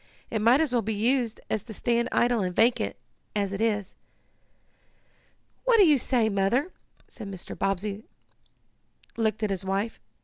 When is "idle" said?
2.11-2.41